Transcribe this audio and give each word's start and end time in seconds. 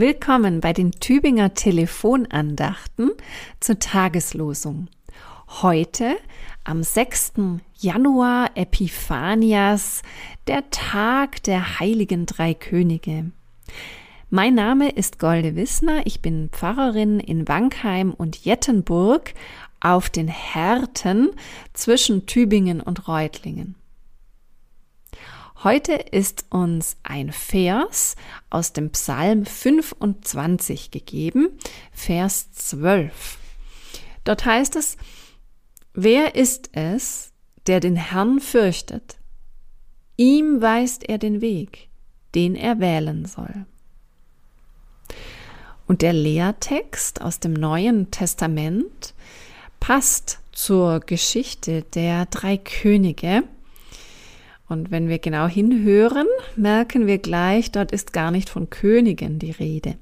Willkommen 0.00 0.60
bei 0.60 0.72
den 0.72 0.92
Tübinger 0.92 1.54
Telefonandachten 1.54 3.10
zur 3.58 3.80
Tageslosung. 3.80 4.86
Heute 5.60 6.16
am 6.62 6.84
6. 6.84 7.32
Januar 7.80 8.52
Epiphanias, 8.54 10.02
der 10.46 10.70
Tag 10.70 11.42
der 11.42 11.80
heiligen 11.80 12.26
drei 12.26 12.54
Könige. 12.54 13.32
Mein 14.30 14.54
Name 14.54 14.88
ist 14.88 15.18
Golde 15.18 15.56
Wissner, 15.56 16.02
ich 16.04 16.22
bin 16.22 16.48
Pfarrerin 16.52 17.18
in 17.18 17.48
Wankheim 17.48 18.14
und 18.14 18.44
Jettenburg 18.44 19.34
auf 19.80 20.10
den 20.10 20.28
Härten 20.28 21.30
zwischen 21.72 22.26
Tübingen 22.26 22.80
und 22.80 23.08
Reutlingen. 23.08 23.74
Heute 25.64 25.94
ist 25.94 26.44
uns 26.50 26.96
ein 27.02 27.32
Vers 27.32 28.14
aus 28.48 28.72
dem 28.72 28.90
Psalm 28.90 29.44
25 29.44 30.92
gegeben, 30.92 31.48
Vers 31.90 32.52
12. 32.52 33.38
Dort 34.22 34.44
heißt 34.44 34.76
es, 34.76 34.96
Wer 35.94 36.36
ist 36.36 36.70
es, 36.74 37.32
der 37.66 37.80
den 37.80 37.96
Herrn 37.96 38.38
fürchtet? 38.38 39.18
Ihm 40.16 40.62
weist 40.62 41.08
er 41.08 41.18
den 41.18 41.40
Weg, 41.40 41.88
den 42.36 42.54
er 42.54 42.78
wählen 42.78 43.24
soll. 43.24 43.66
Und 45.88 46.02
der 46.02 46.12
Lehrtext 46.12 47.20
aus 47.20 47.40
dem 47.40 47.52
Neuen 47.52 48.12
Testament 48.12 49.12
passt 49.80 50.38
zur 50.52 51.00
Geschichte 51.00 51.82
der 51.82 52.26
drei 52.26 52.58
Könige, 52.58 53.42
und 54.68 54.90
wenn 54.90 55.08
wir 55.08 55.18
genau 55.18 55.46
hinhören, 55.46 56.26
merken 56.56 57.06
wir 57.06 57.18
gleich, 57.18 57.72
dort 57.72 57.92
ist 57.92 58.12
gar 58.12 58.30
nicht 58.30 58.50
von 58.50 58.70
Königen 58.70 59.38
die 59.38 59.50
Rede. 59.50 59.96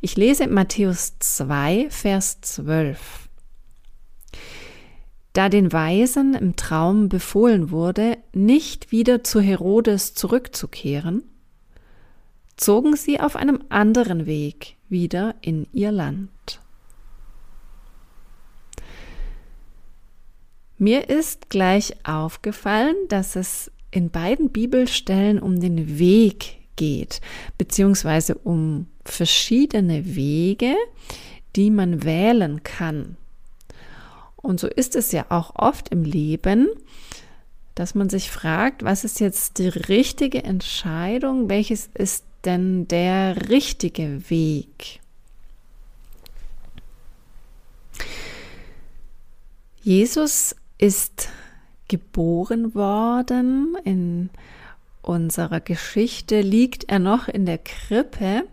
Ich 0.00 0.16
lese 0.16 0.46
Matthäus 0.46 1.18
2, 1.18 1.88
Vers 1.90 2.40
12. 2.40 3.28
Da 5.32 5.48
den 5.48 5.72
Weisen 5.72 6.34
im 6.34 6.56
Traum 6.56 7.08
befohlen 7.08 7.70
wurde, 7.70 8.18
nicht 8.32 8.90
wieder 8.90 9.22
zu 9.22 9.40
Herodes 9.40 10.14
zurückzukehren, 10.14 11.22
zogen 12.56 12.96
sie 12.96 13.20
auf 13.20 13.36
einem 13.36 13.62
anderen 13.68 14.26
Weg 14.26 14.76
wieder 14.88 15.34
in 15.40 15.66
ihr 15.72 15.92
Land. 15.92 16.60
Mir 20.78 21.08
ist 21.08 21.50
gleich 21.50 21.94
aufgefallen, 22.04 22.96
dass 23.08 23.36
es 23.36 23.70
in 23.90 24.10
beiden 24.10 24.50
Bibelstellen 24.50 25.38
um 25.38 25.60
den 25.60 25.98
Weg 25.98 26.58
geht, 26.76 27.20
beziehungsweise 27.56 28.34
um 28.34 28.86
verschiedene 29.04 30.14
Wege, 30.14 30.74
die 31.56 31.70
man 31.70 32.04
wählen 32.04 32.62
kann. 32.62 33.16
Und 34.36 34.60
so 34.60 34.68
ist 34.68 34.94
es 34.94 35.12
ja 35.12 35.26
auch 35.30 35.56
oft 35.56 35.88
im 35.88 36.04
Leben, 36.04 36.68
dass 37.74 37.94
man 37.94 38.08
sich 38.08 38.30
fragt, 38.30 38.82
was 38.84 39.04
ist 39.04 39.20
jetzt 39.20 39.58
die 39.58 39.68
richtige 39.68 40.42
Entscheidung, 40.44 41.48
welches 41.48 41.88
ist 41.94 42.24
denn 42.44 42.88
der 42.88 43.48
richtige 43.50 44.28
Weg? 44.30 45.00
Jesus 49.82 50.54
ist 50.78 51.28
geboren 51.88 52.74
worden. 52.74 53.76
In 53.84 54.30
unserer 55.02 55.60
Geschichte 55.60 56.40
liegt 56.40 56.84
er 56.84 56.98
noch 56.98 57.28
in 57.28 57.46
der 57.46 57.58
Krippe. 57.58 58.44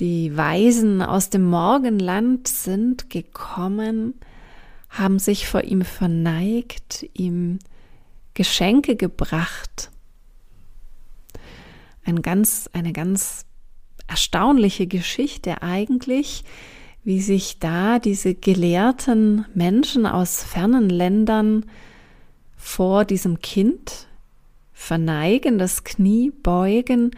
Die 0.00 0.36
Weisen 0.36 1.02
aus 1.02 1.30
dem 1.30 1.44
Morgenland 1.44 2.48
sind 2.48 3.10
gekommen, 3.10 4.14
haben 4.88 5.18
sich 5.18 5.46
vor 5.46 5.62
ihm 5.62 5.82
verneigt, 5.82 7.06
ihm 7.12 7.58
Geschenke 8.34 8.96
gebracht. 8.96 9.90
Ein 12.04 12.22
ganz, 12.22 12.70
eine 12.72 12.92
ganz 12.92 13.44
erstaunliche 14.08 14.86
Geschichte 14.86 15.62
eigentlich, 15.62 16.44
wie 17.04 17.20
sich 17.20 17.58
da 17.58 17.98
diese 17.98 18.34
gelehrten 18.34 19.46
Menschen 19.54 20.06
aus 20.06 20.42
fernen 20.42 20.90
Ländern 20.90 21.66
vor 22.56 23.04
diesem 23.04 23.40
Kind 23.40 24.06
verneigen, 24.72 25.58
das 25.58 25.84
Knie 25.84 26.30
beugen, 26.30 27.12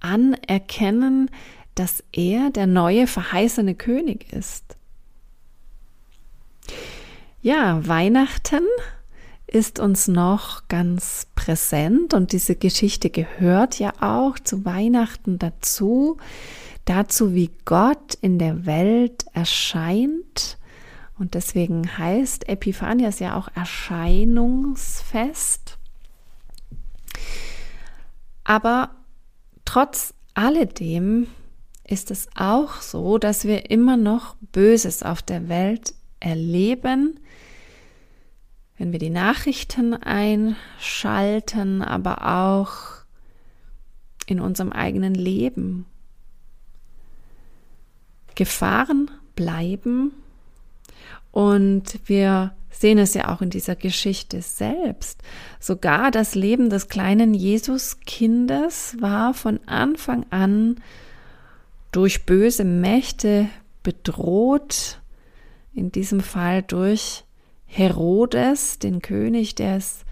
anerkennen, 0.00 1.30
dass 1.74 2.04
er 2.12 2.50
der 2.50 2.66
neue 2.66 3.06
verheißene 3.06 3.74
König 3.74 4.32
ist. 4.32 4.76
Ja, 7.42 7.86
Weihnachten 7.86 8.64
ist 9.46 9.78
uns 9.78 10.08
noch 10.08 10.66
ganz 10.68 11.26
präsent 11.34 12.14
und 12.14 12.32
diese 12.32 12.56
Geschichte 12.56 13.10
gehört 13.10 13.78
ja 13.78 13.92
auch 14.00 14.38
zu 14.38 14.64
Weihnachten 14.64 15.38
dazu 15.38 16.16
dazu, 16.84 17.34
wie 17.34 17.50
Gott 17.64 18.14
in 18.20 18.38
der 18.38 18.66
Welt 18.66 19.24
erscheint. 19.32 20.58
Und 21.18 21.34
deswegen 21.34 21.98
heißt 21.98 22.48
Epiphanias 22.48 23.18
ja 23.20 23.36
auch 23.36 23.48
Erscheinungsfest. 23.54 25.78
Aber 28.44 28.90
trotz 29.64 30.14
alledem 30.34 31.28
ist 31.86 32.10
es 32.10 32.28
auch 32.34 32.80
so, 32.80 33.18
dass 33.18 33.44
wir 33.44 33.70
immer 33.70 33.96
noch 33.96 34.36
Böses 34.52 35.02
auf 35.02 35.22
der 35.22 35.48
Welt 35.48 35.94
erleben, 36.20 37.20
wenn 38.76 38.92
wir 38.92 38.98
die 38.98 39.10
Nachrichten 39.10 39.94
einschalten, 39.94 41.82
aber 41.82 42.26
auch 42.26 43.04
in 44.26 44.40
unserem 44.40 44.72
eigenen 44.72 45.14
Leben. 45.14 45.86
Gefahren 48.34 49.10
bleiben. 49.36 50.12
Und 51.30 51.98
wir 52.06 52.54
sehen 52.70 52.98
es 52.98 53.14
ja 53.14 53.32
auch 53.32 53.40
in 53.40 53.50
dieser 53.50 53.76
Geschichte 53.76 54.42
selbst. 54.42 55.22
Sogar 55.60 56.10
das 56.10 56.34
Leben 56.34 56.70
des 56.70 56.88
kleinen 56.88 57.34
Jesuskindes 57.34 58.96
war 59.00 59.34
von 59.34 59.60
Anfang 59.66 60.26
an 60.30 60.76
durch 61.92 62.26
böse 62.26 62.64
Mächte 62.64 63.48
bedroht, 63.82 65.00
in 65.72 65.92
diesem 65.92 66.20
Fall 66.20 66.62
durch 66.62 67.24
Herodes, 67.66 68.78
den 68.78 69.02
König, 69.02 69.54
der 69.54 69.76
es 69.76 70.04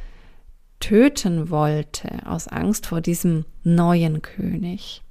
töten 0.81 1.51
wollte, 1.51 2.27
aus 2.27 2.49
Angst 2.49 2.87
vor 2.87 3.01
diesem 3.01 3.45
neuen 3.63 4.23
König. 4.23 5.03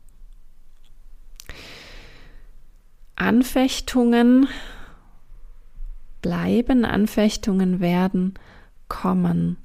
Anfechtungen 3.22 4.48
bleiben, 6.24 6.86
Anfechtungen 6.86 7.80
werden 7.80 8.34
kommen. 8.88 9.58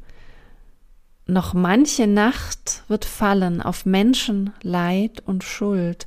Noch 1.26 1.54
manche 1.54 2.06
Nacht 2.06 2.84
wird 2.88 3.06
fallen 3.06 3.62
auf 3.62 3.86
Menschen 3.86 4.52
Leid 4.62 5.22
und 5.24 5.42
Schuld. 5.42 6.06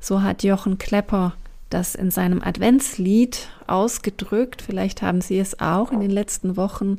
So 0.00 0.20
hat 0.20 0.42
Jochen 0.42 0.76
Klepper 0.76 1.32
das 1.70 1.94
in 1.94 2.10
seinem 2.10 2.42
Adventslied 2.42 3.48
ausgedrückt. 3.66 4.60
Vielleicht 4.60 5.00
haben 5.00 5.22
Sie 5.22 5.38
es 5.38 5.60
auch 5.60 5.92
in 5.92 6.00
den 6.00 6.10
letzten 6.10 6.58
Wochen 6.58 6.98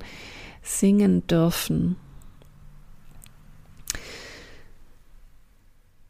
singen 0.64 1.28
dürfen. 1.28 1.98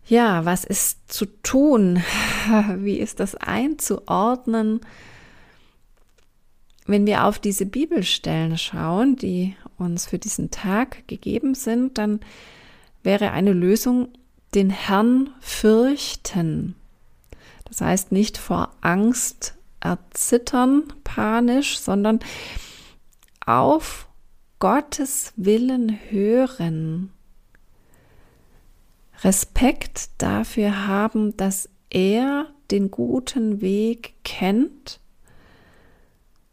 Ja, 0.06 0.44
was 0.46 0.66
ist 0.66 1.12
zu 1.12 1.26
tun? 1.44 2.04
Wie 2.78 3.00
ist 3.00 3.20
das 3.20 3.36
einzuordnen? 3.36 4.82
Wenn 6.86 7.06
wir 7.06 7.24
auf 7.24 7.40
diese 7.40 7.66
Bibelstellen 7.66 8.58
schauen, 8.58 9.16
die 9.16 9.56
uns 9.78 10.06
für 10.06 10.20
diesen 10.20 10.52
Tag 10.52 11.08
gegeben 11.08 11.56
sind, 11.56 11.98
dann 11.98 12.20
wäre 13.02 13.32
eine 13.32 13.54
Lösung 13.54 14.10
den 14.54 14.70
Herrn 14.70 15.30
fürchten. 15.40 16.76
Das 17.66 17.82
heißt 17.82 18.12
nicht 18.12 18.38
vor 18.38 18.74
Angst 18.82 19.56
erzittern, 19.80 20.84
panisch, 21.04 21.80
sondern 21.80 22.20
auf 23.46 24.08
Gottes 24.60 25.34
Willen 25.36 25.98
hören. 26.10 27.12
Respekt 29.22 30.10
dafür 30.18 30.88
haben, 30.88 31.38
dass 31.38 31.70
er 31.90 32.48
den 32.72 32.92
guten 32.92 33.62
Weg 33.62 34.16
kennt, 34.24 35.00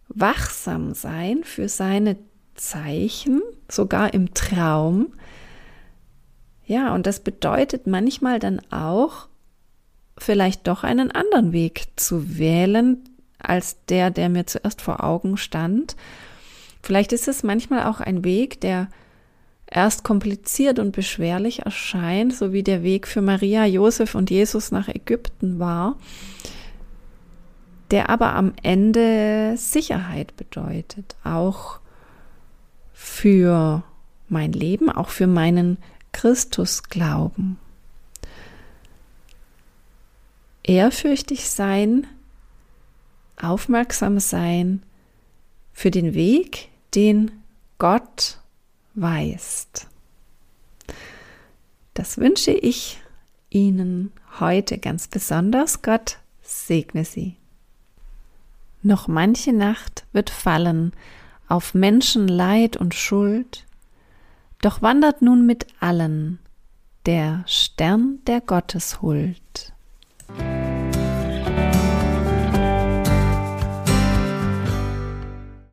wachsam 0.09 0.95
sein 0.95 1.45
für 1.45 1.69
seine 1.69 2.17
Zeichen, 2.55 3.41
sogar 3.69 4.13
im 4.13 4.35
Traum. 4.35 5.15
Ja, 6.67 6.95
und 6.95 7.07
das 7.07 7.21
bedeutet 7.21 7.87
manchmal 7.87 8.39
dann 8.39 8.61
auch, 8.71 9.29
vielleicht 10.19 10.67
doch 10.69 10.85
einen 10.85 11.11
anderen 11.11 11.53
Weg 11.53 11.89
zu 11.97 12.39
wählen, 12.39 12.99
als 13.39 13.85
der, 13.87 14.11
der 14.11 14.29
mir 14.29 14.47
zuerst 14.47 14.83
vor 14.83 15.03
Augen 15.03 15.37
stand. 15.37 15.97
Vielleicht 16.83 17.13
ist 17.13 17.27
es 17.27 17.43
manchmal 17.43 17.87
auch 17.87 18.01
ein 18.01 18.25
Weg, 18.25 18.61
der 18.61 18.89
erst 19.71 20.03
kompliziert 20.03 20.79
und 20.79 20.93
beschwerlich 20.93 21.61
erscheint, 21.61 22.35
so 22.35 22.53
wie 22.53 22.63
der 22.63 22.83
Weg 22.83 23.07
für 23.07 23.23
Maria, 23.23 23.65
Josef 23.65 24.15
und 24.15 24.31
Jesus 24.31 24.73
nach 24.73 24.89
Ägypten 24.89 25.59
war, 25.59 25.97
der 27.91 28.11
aber 28.11 28.35
am 28.35 28.53
Ende 28.63 29.55
Sicherheit 29.57 30.37
bedeutet, 30.37 31.17
auch 31.25 31.79
für 32.93 33.83
mein 34.29 34.53
Leben, 34.53 34.91
auch 34.91 35.09
für 35.09 35.27
meinen 35.27 35.79
Christusglauben. 36.13 37.57
Ehrfürchtig 40.63 41.49
sein, 41.49 42.07
aufmerksam 43.41 44.21
sein 44.21 44.83
für 45.73 45.91
den 45.91 46.15
Weg, 46.15 46.69
den 46.95 47.31
Gott 47.79 48.41
weist. 48.95 49.87
Das 51.95 52.19
wünsche 52.19 52.53
ich 52.53 53.01
Ihnen 53.51 54.13
heute 54.39 54.79
ganz 54.79 55.09
besonders. 55.09 55.83
Gott 55.83 56.19
segne 56.43 57.05
Sie. 57.05 57.37
Noch 58.83 59.09
manche 59.09 59.53
Nacht 59.53 60.07
wird 60.13 60.31
fallen 60.31 60.93
auf 61.49 61.75
Menschen 61.75 62.29
Leid 62.29 62.77
und 62.77 62.95
Schuld, 62.95 63.67
doch 64.63 64.83
wandert 64.83 65.21
nun 65.21 65.47
mit 65.47 65.67
allen 65.81 66.39
der 67.07 67.45
Stern 67.47 68.21
der 68.27 68.41
Gotteshuld. 68.41 69.73